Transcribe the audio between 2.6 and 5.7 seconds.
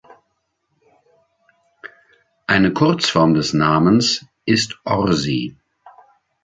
Kurzform des Namens ist Orsi.